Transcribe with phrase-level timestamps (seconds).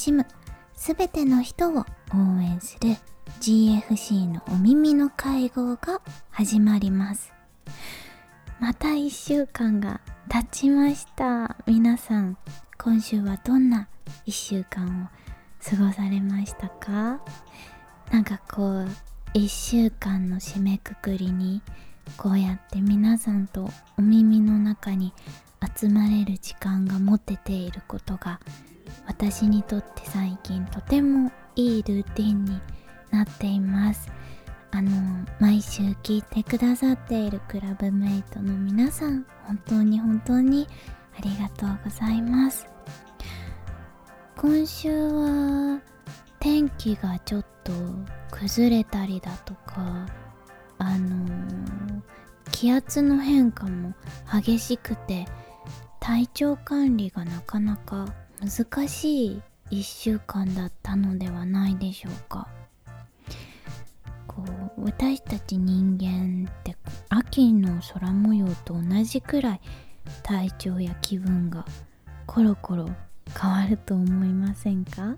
[0.00, 0.26] しむ。
[0.74, 1.84] すべての人を応
[2.40, 2.96] 援する。
[3.42, 6.00] GFC のお耳の会合が
[6.30, 7.34] 始まります。
[8.58, 10.00] また1週間が
[10.30, 11.54] 経ちました。
[11.66, 12.38] 皆さん
[12.82, 13.88] 今週はどんな
[14.26, 15.08] 1週間を
[15.62, 17.20] 過ごされましたか？
[18.10, 18.88] なんかこう
[19.34, 21.60] 1週間の締めくくりに
[22.16, 25.12] こうやって皆さんとお耳の中に
[25.78, 28.40] 集まれる時間が持てていることが
[29.06, 32.60] 私にとって最近とてもいいルーティンに
[33.10, 34.10] なっています。
[34.72, 34.90] あの
[35.40, 40.68] 毎週聞いてくださっているクラブメイトの皆さん本当に本当に
[41.18, 42.66] ありがとうございます。
[44.36, 45.80] 今週は
[46.38, 47.72] 天気がちょっと
[48.30, 50.06] 崩れたりだとか
[50.78, 52.02] あのー、
[52.50, 53.92] 気圧の変化も
[54.32, 55.26] 激しくて
[56.00, 62.48] 体調管理がなかなか難しい1週間だったのではないでしょうか。
[64.26, 64.44] こ
[64.78, 66.76] う私たち人間って
[67.08, 69.60] 秋の空模様と同じくらい
[70.22, 71.64] 体調や気分が
[72.26, 72.88] コロコロ
[73.38, 75.16] 変わると思いませんか？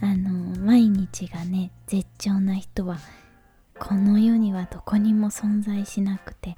[0.00, 0.30] あの
[0.64, 2.98] 毎日がね絶頂な人は
[3.78, 6.56] この世にはどこにも存在しなくて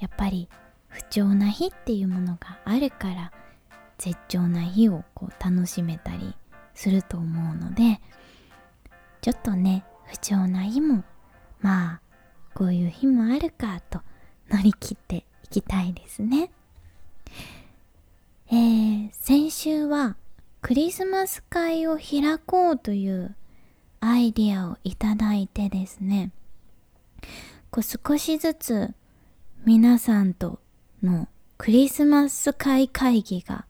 [0.00, 0.48] やっぱり
[0.94, 3.32] 不調な日っていうものがあるから
[3.98, 6.36] 絶頂な日をこう楽しめたり
[6.72, 8.00] すると思うので
[9.20, 11.02] ちょっとね不調な日も
[11.60, 12.00] まあ
[12.54, 14.02] こういう日もあるかと
[14.48, 16.50] 乗り切っていきたいですね。
[18.48, 20.16] えー、先週は
[20.62, 23.34] クリスマス会を開こうという
[23.98, 26.30] アイディアをいただいてですね
[27.70, 28.94] こう少しずつ
[29.64, 30.60] 皆さんと
[31.04, 31.28] の
[31.58, 33.66] クリスマス会会議が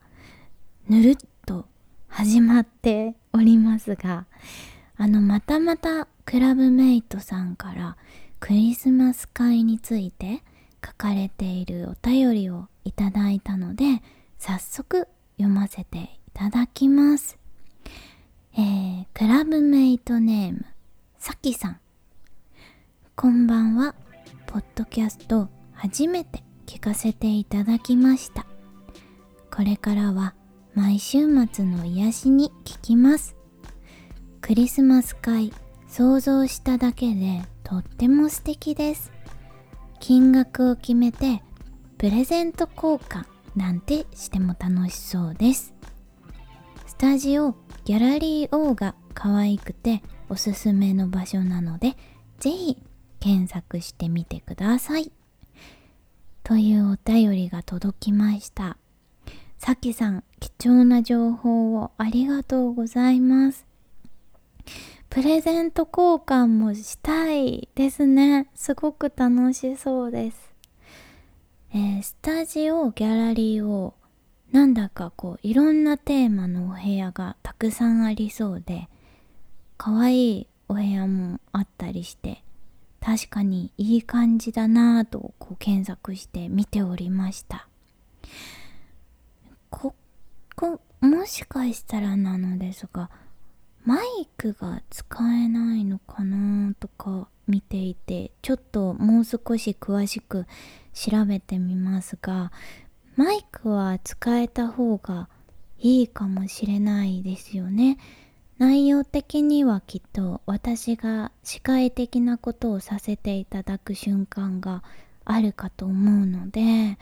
[0.87, 1.15] ぬるっ
[1.45, 1.65] と
[2.07, 4.25] 始まっておりますが
[4.97, 7.97] あのまたまたクラブメイトさんから
[8.39, 10.41] クリスマス会について
[10.83, 14.01] 書かれているお便りをいただいたので
[14.37, 15.07] 早速
[15.37, 17.37] 読ませていただきます。
[18.57, 20.65] えー、クラブメイトネーム、
[21.17, 21.79] さきさん。
[23.15, 23.95] こんばんは。
[24.45, 28.45] ポッドキャスト初めて聞かせていただきました。
[29.55, 30.33] これからは
[30.73, 33.35] 毎週末の癒しに聞きます。
[34.41, 35.53] クリスマス会
[35.87, 39.11] 想像しただけでとっても素敵です。
[39.99, 41.41] 金額を決めて
[41.97, 45.73] プレゼント交換なんてしても楽しそうです。
[46.85, 51.95] スタジオギャラリー O が可愛くておすすめの場所なので
[52.39, 52.77] ぜひ
[53.19, 55.11] 検索してみてください
[56.45, 58.77] というお便りが届きました。
[59.57, 63.65] さきさん貴重な情報をありがとうございます。
[65.09, 68.47] プレゼント交換もしたいですね。
[68.53, 70.53] すごく楽しそうです、
[71.73, 73.95] えー、スタジオギャラリーを
[74.51, 78.87] なんだかこういろんなテーマのお部屋がたくさんありそうで
[79.77, 82.43] 可愛いお部屋もあったりして
[83.05, 87.67] 確かにいい感じだなぁとこう検索して見ておりました
[89.69, 89.93] こ
[90.55, 93.11] こもしかしたらなのですが
[93.83, 100.47] マイクが使えないのかなとか見ていてちょっともう少し詳しく
[100.91, 102.51] 調べてみますが
[103.15, 105.29] マイクは使えた方が
[105.77, 107.99] いいかもしれないですよね。
[108.57, 114.83] 内容的にはきっと私が司会的なことをさせていただく瞬間が
[115.25, 116.97] あるかと思うので、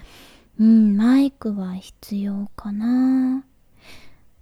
[0.60, 3.44] うん、マイクは必要かな。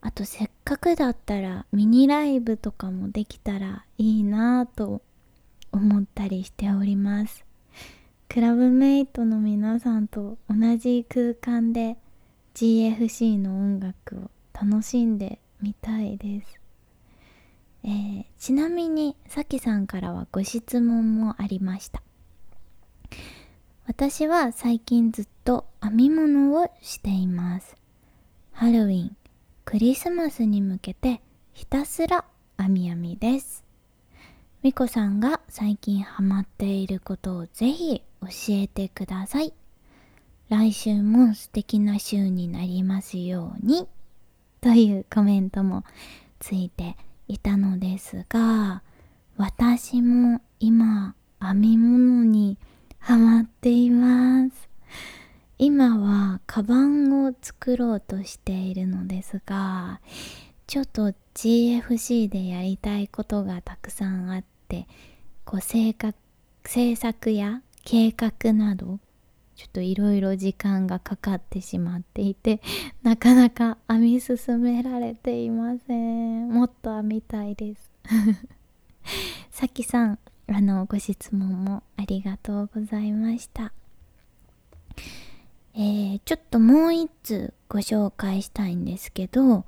[0.04, 5.02] あとせっかくだったらミニライブとかもできたらいいなと
[5.72, 7.46] 思ったりしております。
[8.30, 11.98] クラブメイトの皆さんと同じ空間で
[12.56, 16.61] GFC の音楽を楽しんでみたいです、
[17.84, 22.02] えー、ちなみにさきさんからはご質問もありました
[23.88, 27.76] 私は最近ずっと編み物をしています
[28.52, 29.18] ハロウィン
[29.66, 31.22] クリスマスに向けて
[31.54, 32.26] ひたすら
[32.58, 33.72] 編み編みです
[34.64, 39.54] みこさんが最近ハマっていることをぜひ教えてください。
[40.50, 43.88] 来週も素敵な週になりますように。
[44.62, 45.84] というコメントも
[46.40, 46.96] ついて
[47.32, 48.84] いたのですが、
[49.38, 52.58] 私も今編み物に
[53.00, 54.70] ハマっています。
[55.64, 60.02] 今はカバンを作ろうとしているのですが
[60.66, 64.88] ちょっと GFC でやりたいことがたくさんあって
[65.46, 65.94] こう制
[66.96, 68.98] 作や計画など
[69.62, 72.62] ちょっといろいろ時間がかかってしまっていて
[73.04, 76.50] なかなか編み進められていません。
[76.50, 77.92] もっと編みたいです。
[79.52, 83.72] さきさんあのご質問もありがとうございました。
[85.76, 89.66] えー、ちょっともう一通ご紹介したいんですけど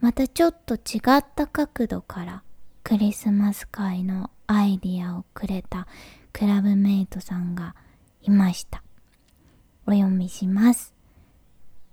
[0.00, 2.42] またちょっと違った角度から
[2.82, 5.86] クリスマス会のアイディアをくれた
[6.32, 7.76] クラブメイトさんが
[8.22, 8.82] いました。
[9.88, 10.92] お読みします。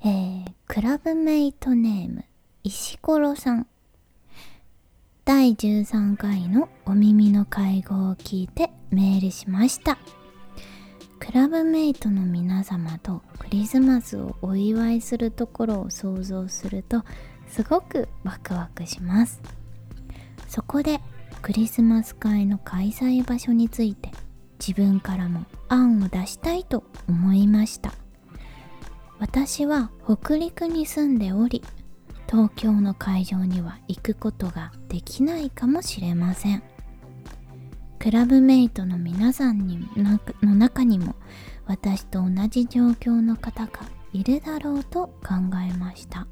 [0.03, 2.25] えー、クラブメイトネーム、
[2.63, 3.67] 石ころさん。
[5.25, 9.99] 第13回のお耳の会合を聞いてメールしました。
[11.19, 17.03] クラブメイトの皆様とクリスマスをお祝いするところを想像すると
[17.47, 19.39] すごくワクワクします。
[20.47, 20.99] そこで
[21.43, 24.09] クリスマス会の開催場所について
[24.65, 27.92] 自分からも案を出したいと思いました。
[29.19, 31.62] 私は北陸に住んでおり
[32.30, 36.63] 東京の会場には行くことができないかもしれません。
[38.00, 39.86] クラブメイトの皆さんに
[40.42, 41.15] の中にも
[41.65, 43.71] 私と同じ状況の方が
[44.13, 45.36] いるだろうと考
[45.69, 46.25] えました。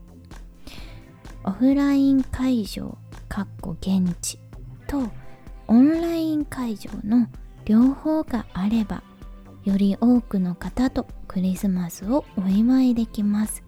[1.44, 2.98] オフライン会場
[3.28, 4.39] かっこ現地
[4.88, 5.10] と
[5.68, 7.28] オンライン会場の
[7.65, 9.03] 両方があれば
[9.63, 13.63] より多くの方とクリスマスをお祝いできます。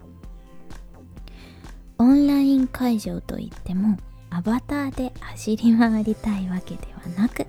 [1.98, 3.96] オンライン会場といっても
[4.30, 7.46] アバターで走り回りたいわけではなく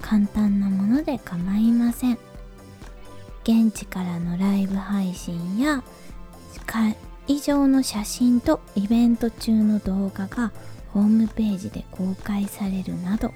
[0.00, 2.18] 簡単なもので構いません。
[3.42, 5.82] 現地からのライブ配信や
[7.26, 10.52] 以上の写真とイベント中の動画が
[10.92, 13.32] ホームページで公開されるなど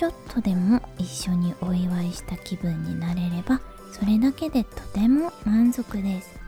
[0.00, 3.60] ちょっとでも一緒にお祝いした気分になれれば
[3.92, 6.40] それだけでとても満足です。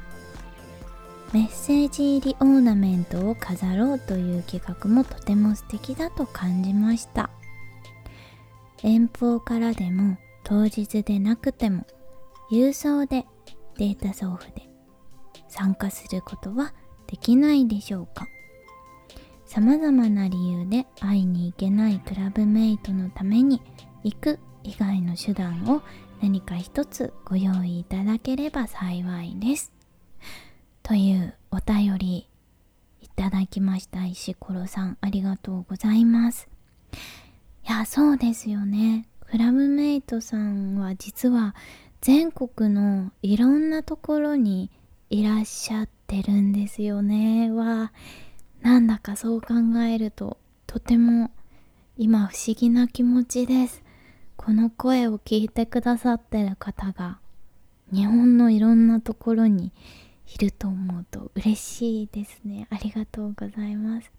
[1.34, 7.28] メッセージ入りオーナメントを飾ろうという企画もとても素敵だと感じました。
[8.82, 11.84] 遠方からでも当日でなくても
[12.50, 13.26] 郵送で
[13.76, 14.66] データ送付で
[15.48, 16.72] 参加することは
[17.06, 18.26] できないでしょうか？
[19.52, 23.60] 様々な理由で会いに行けないクラブメイトのために
[24.02, 25.82] 行く以外の手段を
[26.22, 29.70] 何か一つご用意いただければ幸いです。
[30.82, 32.26] というお便り
[33.02, 36.48] いただきました石ころさんありがとうございます。
[37.68, 39.06] いや、そうですよね。
[39.20, 41.54] クラブメイトさんは実は
[42.00, 44.70] 全国のいろんなところに
[45.10, 47.50] いらっしゃってるんですよね。
[47.50, 47.92] は
[48.62, 49.54] なんだかそう考
[49.86, 51.30] えるととても
[51.98, 53.82] 今不思議な気持ちです。
[54.36, 57.18] この声を聞いてくださってる方が
[57.92, 59.72] 日本のいろんなところに
[60.34, 62.66] いると思うと嬉しいですね。
[62.70, 64.10] ありがとうございます。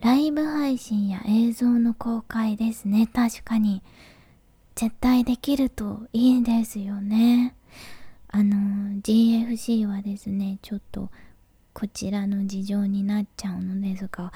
[0.00, 3.08] ライブ配信や映像の公開ですね。
[3.12, 3.82] 確かに。
[4.74, 7.56] 絶対できるといいですよね。
[8.28, 11.10] あの GFC はですねちょっと
[11.78, 14.32] こちらの事情になっちゃうのですが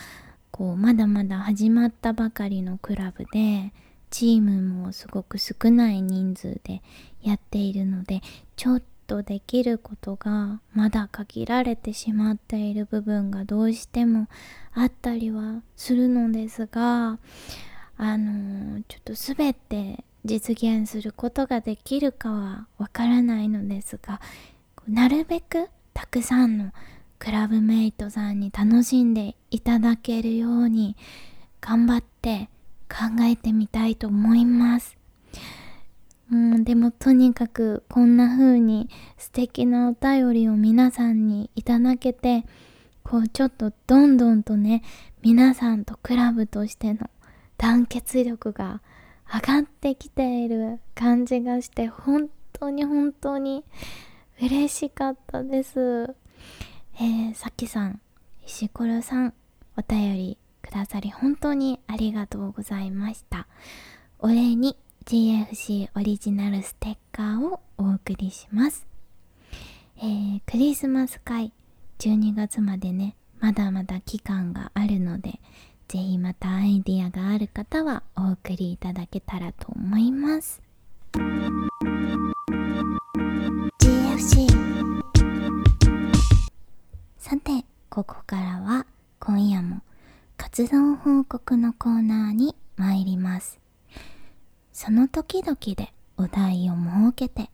[0.50, 3.72] こうまだまだ始まったばかりのクラブで
[4.10, 6.82] チームもすごく少ない人数で
[7.22, 8.20] やっているので
[8.56, 14.28] ちょっとできることがまだ限られてしまっている部分がどうしても
[14.74, 17.18] あったりはするのですが
[17.96, 24.20] あのちょっと全て実現することができるかはわからないのですが
[24.86, 26.72] なるべくたくさんの
[27.20, 30.96] クラブメイトさんに楽しんでいただけるように
[31.60, 32.48] 頑張って
[32.88, 34.96] 考えてみたいと思います。
[36.32, 42.46] うん、でもとにかくこんな風に素敵なお便りを皆さんにいただけて
[43.04, 44.82] こうちょっとどんどんとね
[45.20, 47.10] 皆さんとクラブとしての
[47.58, 48.80] 団結力が
[49.32, 53.62] 上がってきている感じがして本当に本当に
[54.40, 56.14] 嬉しかったです。
[57.02, 57.98] えー、さきさん、
[58.46, 59.32] 石ころさん、
[59.74, 63.46] お便りくださり本当にありがとうございました。
[64.18, 64.76] お礼に
[65.06, 68.86] GFC オリジナルステッカーをお送りします。
[69.96, 71.54] えー、クリスマス会
[72.00, 75.40] 12月までね、まだまだ期間があるので、
[75.88, 80.62] ぜひまたアイディアがある方はお送りいただけたらと思います
[83.82, 84.69] GFC
[87.20, 88.86] さてここからは
[89.20, 89.82] 今夜も
[90.38, 93.60] 活動報告のコーナーに参ります。
[94.72, 97.50] その時々でお題を設けて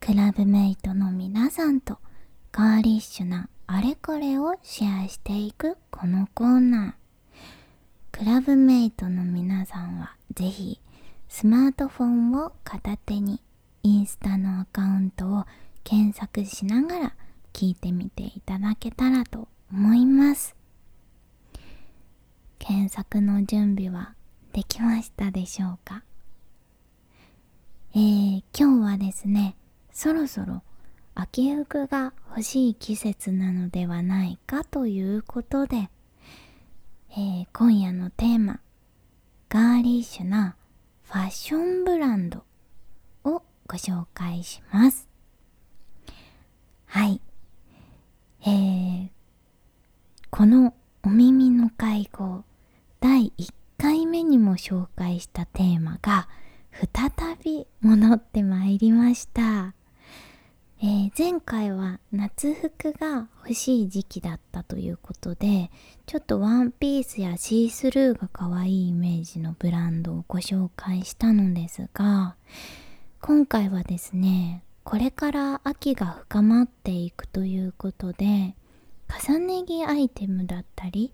[0.00, 1.98] クラブメイトの皆さんと
[2.52, 8.18] ガーリッシュなあれこれをシェアしていくこのコーナー。
[8.18, 10.80] クラブメイトの皆さんはぜひ
[11.28, 13.42] スマートフォンを片手に
[13.82, 15.44] インスタのアカウントを
[15.84, 17.14] 検索しながら
[17.52, 20.56] 聞いてみていただけたらと思います。
[22.58, 24.14] 検索の準備は
[24.52, 26.02] できましたでしょうか？
[27.94, 29.56] えー、今日はですね
[29.92, 30.62] そろそろ
[31.14, 35.90] 秋服が欲しい季節なのではないかということで、
[37.10, 38.60] えー、今夜のテーマ
[39.50, 40.56] ガーリッシュな
[41.02, 42.44] ファッションブランド
[43.24, 45.08] をご紹介します。
[46.86, 47.20] はい。
[48.44, 49.08] えー、
[50.30, 52.44] このお耳の会合
[53.00, 56.28] 第1回目にも紹介したテーマが
[56.72, 57.10] 再
[57.44, 59.74] び戻ってまいりました。
[60.84, 65.70] えー、前回は夏服が欲しい時期だったということで
[66.06, 72.34] ちょっとワンピースやシースルーが可愛いイメージのブランドをご紹介したのですが
[73.20, 78.54] 今回はですねこれから秋が深まっていくということで
[79.26, 81.12] 重ね着アイテムだったり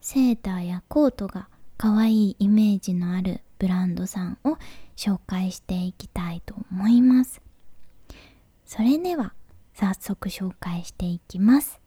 [0.00, 4.58] セーターやコートが可愛いイメージのあるブランドさんを
[4.96, 7.40] 紹介していきたいと思います。
[8.64, 9.32] それでは
[9.74, 11.80] 早速紹介していきます。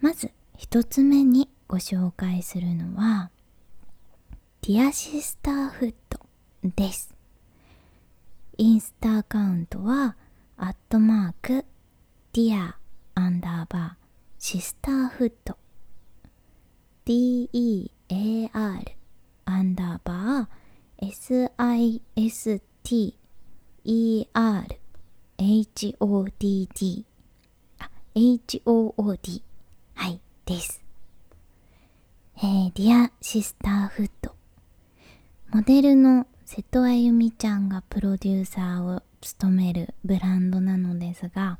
[0.00, 3.30] まず一つ目にご紹介するのは
[4.60, 6.20] ティアシスターフット
[6.64, 7.11] です。
[8.62, 10.16] インスタアカウントは
[10.56, 11.64] アットマーク
[12.32, 12.76] ディア
[13.16, 14.04] アンダーバー
[14.38, 15.58] シスターフット。
[17.04, 17.90] DEAR
[19.46, 21.10] アンダーバー
[22.22, 23.14] SISTER
[25.38, 27.04] HODD
[27.80, 29.42] あ HOOD
[29.96, 30.84] はいです。
[32.36, 34.36] えー、ディアシスターフット。
[35.50, 41.58] モデルの瀬戸あゆみちゃんがプロデューサーを務めるブランドなのですが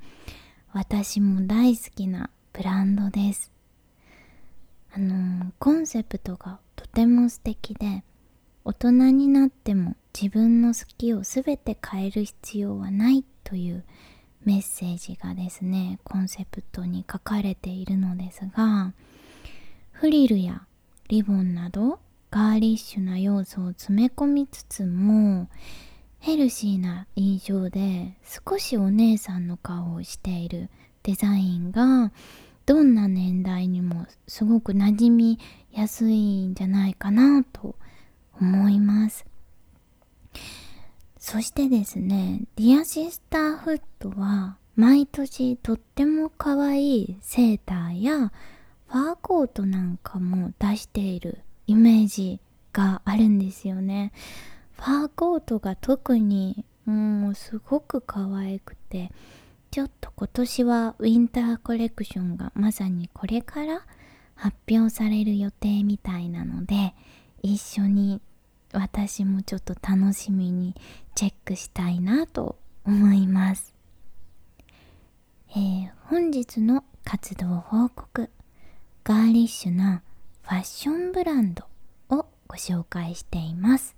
[0.70, 3.50] 私も大好きなブランドです。
[4.94, 8.04] あの、コンセプトがとても素敵で
[8.66, 13.84] 大人になっても自分の好きを全て変える必要はないという
[14.44, 18.92] メッセージがですねコンセプトに書かれているのですが
[19.92, 20.66] フリルや
[21.08, 21.98] リボンなど
[22.32, 25.50] ガーリッシュな要素を詰め込みつつも
[26.18, 30.70] ヘルシーな印象で少しお姉さんの顔をしている
[31.02, 32.10] デザインが
[32.64, 35.38] どんな年代にもすごく馴染み
[35.72, 37.76] やすいんじゃないかなと
[38.40, 39.26] 思います。
[41.18, 48.32] そしてですねディアシスターフットは毎年とっても可愛いセーターや
[48.88, 52.40] ファーコートなんかも出しているイメージ
[52.72, 54.12] があるんですよね。
[54.72, 59.12] ファーコートが特にもうすごく可愛くて
[59.70, 63.82] ちょっと今年はウィンターコレクションがまさにこれから
[64.34, 66.94] 発表される予定みたいなので
[67.42, 68.20] 一緒に
[68.72, 70.74] 私もちょっと楽しみに
[71.14, 73.74] チェックしたいなと思います、
[75.50, 78.30] えー、本日の活動報告。
[79.04, 80.00] ガーリッシュな
[80.42, 81.64] ファッションブランド
[82.10, 83.96] をご紹介しています。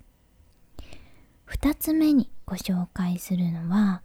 [1.47, 4.01] 2つ目にご紹介するのは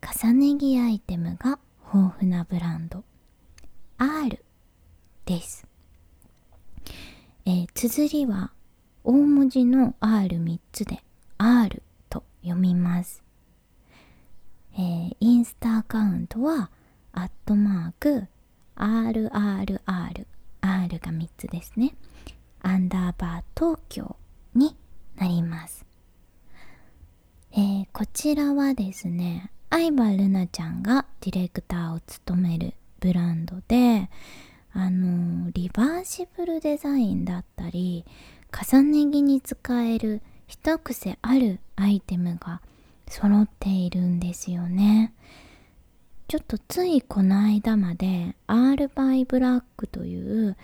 [0.00, 1.58] 重ね着アイテムが
[1.92, 3.04] 豊富なブランド。
[3.98, 4.44] R
[5.26, 5.64] です、
[7.44, 8.50] えー、綴りは
[9.04, 11.04] 大文字の R3 つで
[11.38, 13.22] R と読みます。
[14.74, 16.70] えー、インスタアカウントは
[17.12, 18.26] アットマーク
[18.76, 20.26] RRR
[20.62, 21.94] R が3つですね。
[22.62, 24.16] アンダーバー東京
[24.54, 24.74] に
[25.16, 25.84] なります。
[27.52, 34.08] えー、こちらはですね、相葉ルナちゃんがディレクターを務めるブランドで、
[34.72, 38.06] あの、リバーシブルデザインだったり、
[38.52, 42.60] 重ね着に使える一癖あるアイテムが
[43.08, 45.14] 揃っているんですよね
[46.32, 50.56] ちょっとついこの間まで R バイブラックという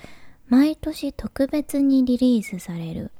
[0.49, 3.11] 毎年特別にリリースされる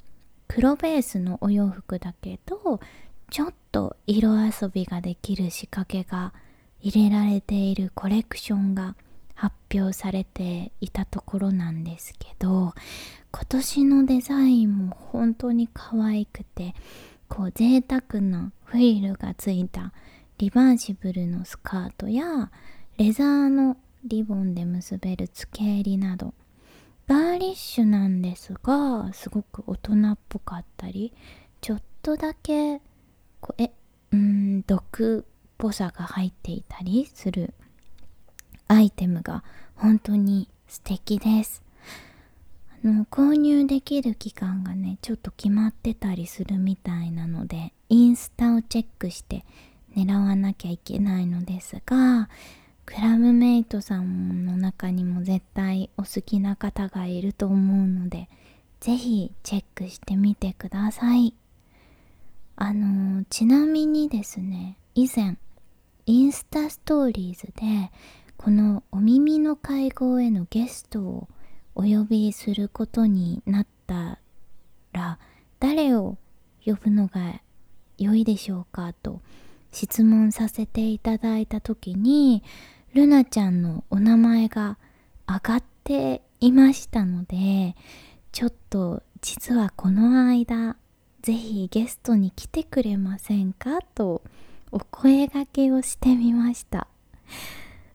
[0.47, 2.81] 黒ベースのお洋服だけど
[3.29, 6.33] ちょっと色遊びができる仕掛けが
[6.81, 8.97] 入れられているコレクションが
[9.35, 12.73] 発表されていたところなんですけど
[13.31, 16.75] 今年のデザインも本当に可愛くて
[17.29, 19.93] こう贅沢なフィルがついた
[20.39, 22.51] リバーシブルのスカートや
[22.97, 26.33] レザーのリボンで結べる付け襟など
[27.09, 31.13] ガーリッシュなんですがすごく大人っぽかったり
[31.61, 32.81] ちょっとだけ
[33.41, 33.73] こえ
[34.13, 37.53] うん毒っぽさが入っていたりする
[38.69, 39.43] アイテムが
[39.75, 41.63] 本当に素敵です。
[42.85, 49.45] あの購入できる期間がねちょっと決まってたりするみたいなのでインスタをチェックして
[49.97, 52.29] 狙わなきゃいけないのですが
[52.87, 58.29] クラブメイトさんの中にも絶対お好きな方がいると思うので
[58.81, 61.35] 是非チェックしてみてください。
[62.57, 65.37] あのちなみにですね以前
[66.07, 67.93] インスタストーリーズで
[68.37, 71.29] このお耳の会合へのゲストを
[71.75, 74.19] お呼びすることになった
[74.93, 75.19] ら
[75.61, 76.17] 誰を
[76.65, 77.41] 呼ぶのが
[77.99, 79.21] 良いでしょうかと
[79.73, 82.43] 質問させていただいた時に
[82.95, 84.79] ルナちゃんのお名前が
[85.27, 87.77] 上がっていましたので
[88.33, 90.77] ちょっと実はこの間
[91.23, 94.23] ぜひゲストに来てくれませんかと
[94.71, 96.89] お声がけをしてみました。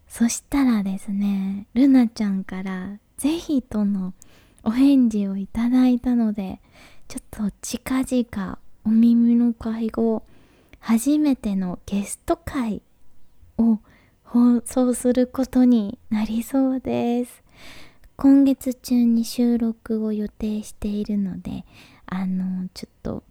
[0.07, 4.13] そしたらですねルナちゃんからぜひとの
[4.63, 6.59] お返事をいただいたので
[7.07, 10.23] ちょっと近々お耳の会合
[10.85, 12.81] 初めてのゲスト会
[13.57, 13.79] を
[14.21, 17.41] 放送することになりそうです。
[18.17, 21.63] 今月中に収録を予定しているので
[22.05, 23.23] あのちょっと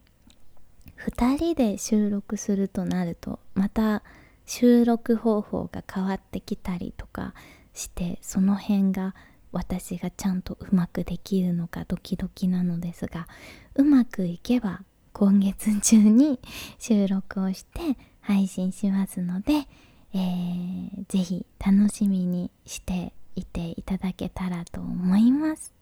[1.10, 4.02] 2人で収録するとなるとまた
[4.46, 7.34] 収録方法が変わってきたりとか
[7.74, 9.14] してその辺が
[9.52, 13.28] 私がちゃんとうまくできるのかドキドキなのですが
[13.74, 14.80] うまくいけば
[15.12, 16.40] 今月中に
[16.78, 19.66] 収録をして配信しますので、
[20.14, 25.72] えー、ぜひ楽しみにしていていただけたらと思います、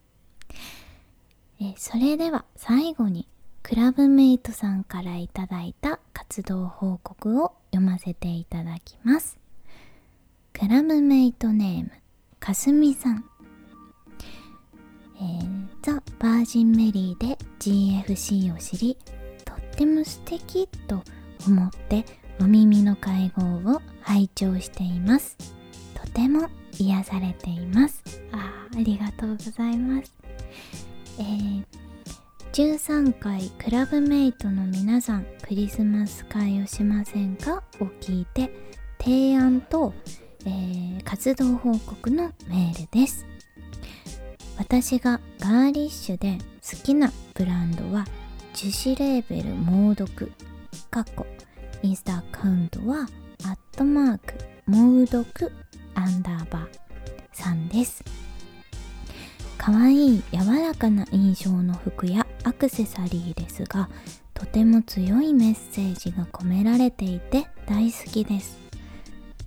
[1.60, 3.26] え、それでは最後に
[3.62, 9.38] クラブメイトさんからいただいた活動報告を読ませていただきます。
[10.52, 11.90] クラブメイトネーム
[12.40, 13.24] かすみさん。
[15.16, 18.96] えー、ザ・バージンメリーで GFC を知り
[19.80, 21.02] ても素敵と
[21.46, 22.04] 思って
[22.38, 25.38] お耳の会合を拝聴しています。
[25.94, 28.02] とても癒されています。
[28.30, 30.12] あありがとうございます。
[31.18, 31.64] えー、
[32.52, 37.62] 13回クラブメイトの皆さんクリスマス会をしませんか？
[37.80, 38.52] を聞いて
[38.98, 39.94] 提案と、
[40.44, 43.24] えー、活動報告のメールです。
[44.58, 48.04] 私がガーリッシュで好きなブランドは
[48.52, 50.30] 樹脂レーベル猛毒。
[50.90, 51.26] 過去
[51.82, 53.08] インスタアカウントは
[53.44, 54.34] アットマーク
[54.66, 55.52] 猛毒
[55.94, 56.68] アンダーバー
[57.32, 58.04] さんです。
[59.56, 63.88] 可愛い柔らかな印象の服やアクセサリーですが
[64.34, 68.58] とても強いメッセージが込められていて大好きです。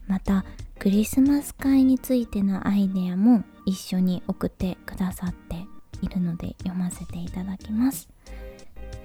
[0.07, 0.45] また
[0.79, 5.55] クリスマス会についてのアイデアも一緒に送ってくださって
[6.01, 8.09] いるので読ませていただきます。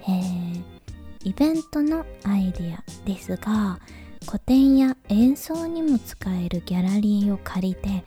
[0.02, 0.62] えー、
[1.24, 3.78] イベントのアイディアですが
[4.26, 8.04] 個展や演奏にも使えるギャラリーを借りて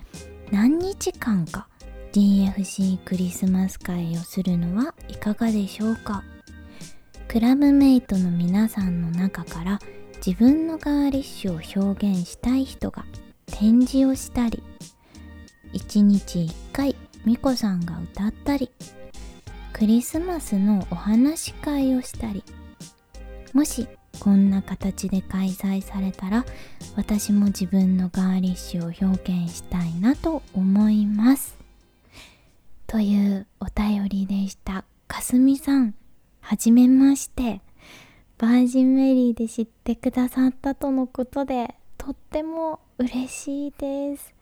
[0.51, 1.67] 何日間か
[2.13, 6.23] GFC クリスマス会をするのはいかがでしょうか？
[7.27, 9.79] クラブメイトの皆さんの中から
[10.25, 13.05] 自分のガーリッシュを表現したい人が
[13.45, 14.61] 展示をしたり
[15.73, 18.69] 1日1回ミコさんが歌ったり
[19.73, 22.43] クリスマスのお話し会をしたり
[23.53, 23.87] もし
[24.19, 26.45] こんな形で開催されたら
[26.95, 31.57] 私も自分のガーリッシュを表現したいなと思います。
[32.85, 34.83] というお便りでした。
[35.07, 35.95] かすみさん
[36.39, 37.61] はじめまして。
[38.37, 44.33] バージンメリーで知ってくださったとのことでとっても嬉しいです。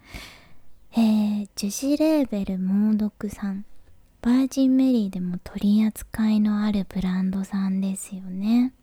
[0.93, 3.65] えー、樹脂レーベル猛毒さん。
[4.21, 8.73] バージンメリーでも取り扱いのあるブランドさんですよね。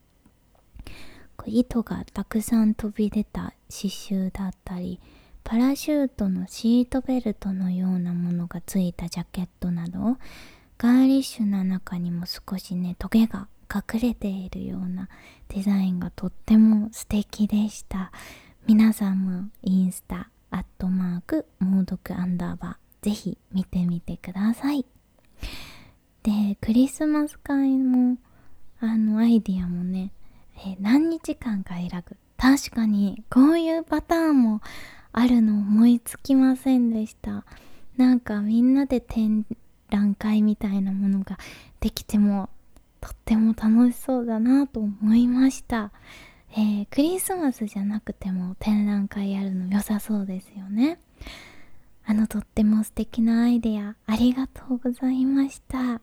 [1.47, 4.99] 糸がたくさん飛び出た刺繍だったり
[5.45, 10.17] パラシュートのシートベルトのようなものがついたジャケットなど
[10.79, 15.09] ガーリッシュな中にも少しねトゲが隠れているような
[15.49, 18.11] デザインがとっても素敵でした。
[18.67, 24.85] 皆さんもインスタアットマークモードクアンダーバーぜひ見てみてください。
[26.23, 28.17] でクリスマス会も
[28.81, 30.11] あのアイディアもね、
[30.59, 34.61] えー、何日間か選ぶ確かにこういうパターンも
[35.13, 37.45] あるの思いつきませんでした。
[37.97, 39.47] なんかみんなで展
[39.89, 41.39] 覧会みたいなものが
[41.81, 42.51] できても
[43.01, 45.93] とっても楽しそうだなと思いました、
[46.53, 50.99] えー、クリスマスじゃなくても展覧会やるの良さそうですよね。
[52.09, 56.01] あのとっても素敵なアイデアありがとうございました。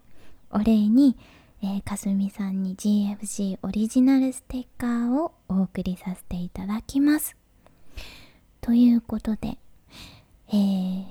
[0.52, 1.16] お礼に、
[1.62, 7.38] えー、かすみさんに GFC オリジナルステッカーをお送りさせていただきます。
[8.60, 9.58] ということで、
[10.50, 11.06] えー、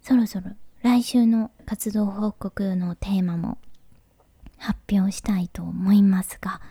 [0.00, 3.58] そろそろ来週の活動報告のテーマも
[4.56, 6.62] 発表したいと思いますが、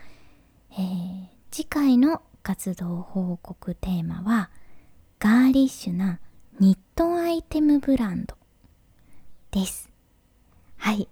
[0.72, 4.50] えー、次回の活動報告テーマは
[5.20, 6.20] ガーリッシュな
[6.60, 8.36] ニットアイテムブランド
[9.52, 9.92] です。
[10.78, 11.08] はい。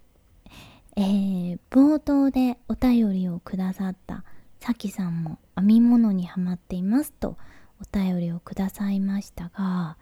[0.96, 4.24] えー、冒頭でお便りをくださった
[4.60, 7.38] さきさんも編み物にはまっていますと
[7.80, 9.98] お便りをくださいましたが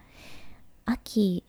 [0.85, 1.43] 秋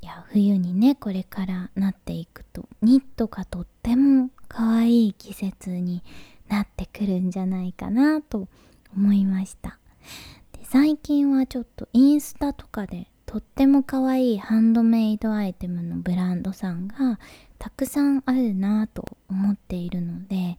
[0.00, 6.02] や冬にねこれからなっていくとニットがとっても可愛い季節に
[6.48, 8.48] なってくるんじゃないかなと
[8.96, 9.78] 思いました
[10.52, 17.20] で最近はちょっとインスタとかでとっても可愛いハンドメイドアイテムのブランドさんが
[17.58, 20.56] たくさんあるなぁと思っているので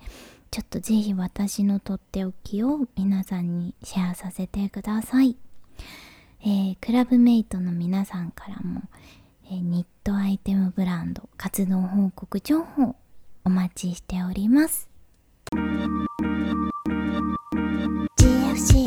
[0.52, 5.36] ちょっとぜひ私のとっておきを皆さんにシェアさせてください。
[6.42, 8.84] えー、クラブメイトの皆さんからも、
[9.48, 12.96] えー、ニットアイテムブランド活動報告情報
[13.44, 14.88] お待ちしております。
[18.20, 18.86] GFC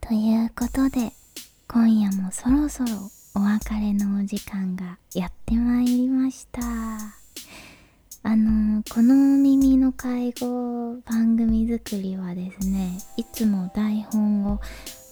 [0.00, 1.15] ということで
[1.76, 2.88] 今夜もそろそろ
[3.34, 6.62] お別れのお時間がやってまいりました。
[8.22, 14.60] あのこの耳の介護番組作りはですねいつも台本を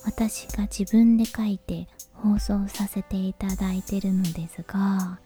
[0.07, 5.19] 私が自分で書いて放送させていただいてるのですが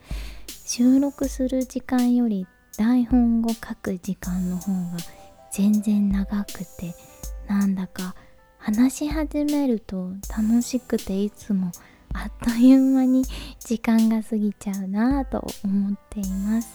[0.67, 4.97] 収録する時間より台本を書く時間の方が
[5.53, 6.97] 全然長くて
[7.47, 8.17] なんだか
[8.69, 11.73] 話し始めると楽しくていつも
[12.13, 13.25] あっという間に
[13.59, 16.69] 時間が過ぎちゃうなぁと思っています。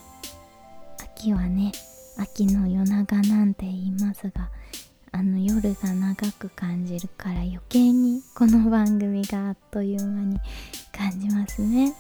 [1.04, 1.72] 秋はね
[2.18, 4.50] 秋の夜長なんて言いますが
[5.12, 10.40] あの夜が長く感じるから余計にこの番組があっという間に
[10.92, 11.94] 感じますね。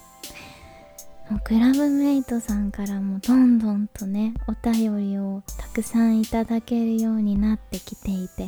[1.43, 8.47] クラブメイトさんからもどんどんとねお便りをたくさんいただけるようになってきていて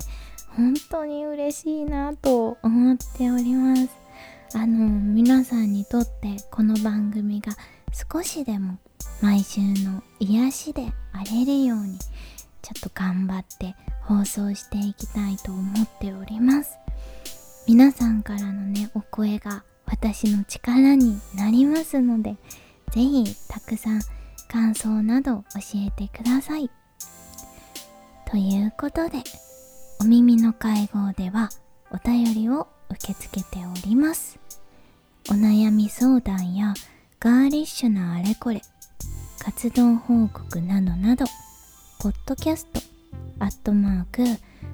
[0.56, 3.90] 本当に嬉しいなと思っております。
[4.54, 7.52] あの皆さんにとってこの番組が
[7.92, 8.78] 少しでも
[9.22, 12.00] 毎週の癒しであれるように
[12.62, 16.78] ちょっと頑張って放送していきたいと思っております。
[17.68, 22.38] 皆さんからのねお声が私の力になりますので
[22.92, 24.02] 是非たくさん
[24.48, 26.70] 感想など教えてください。
[28.32, 29.18] ということで
[30.00, 31.50] お耳の会合では
[31.92, 34.38] お便りを受け付けております。
[35.30, 36.74] お悩み相談や
[37.20, 38.62] ガーリッシュなあれこれ
[39.40, 41.26] 活動報告などなど
[42.00, 42.80] ポッドキャスト
[43.40, 44.24] アットマーク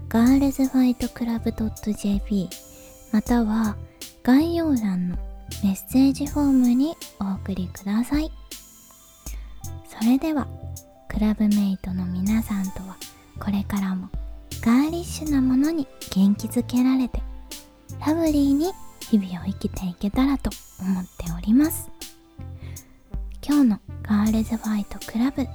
[0.10, 2.49] ガールズファイトクラブ .jp
[3.13, 3.77] または
[4.23, 5.17] 概要欄の
[5.63, 8.31] メッセージフォームにお送りください。
[9.88, 10.47] それでは
[11.07, 12.97] クラブメイトの皆さんとは
[13.39, 14.10] これからも
[14.62, 17.21] ガーリッシュなものに元気づけられて
[18.06, 18.71] ラブリーに
[19.10, 21.89] 日々を生きていけたらと思っております。
[23.45, 25.45] 今日のガールズファイトクラブ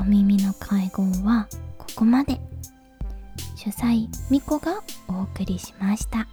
[0.00, 2.40] お耳の会合はここまで。
[3.54, 6.26] 主催みこがお送りしました。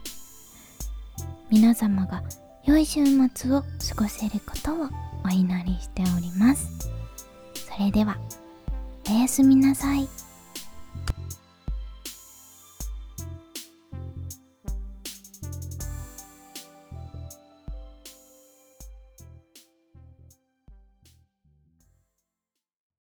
[1.50, 2.24] 皆様が
[2.64, 4.90] 良い週末を過ごせることを
[5.26, 6.90] お祈りしております。
[7.56, 8.18] それでは
[9.10, 10.08] おやすみなさい。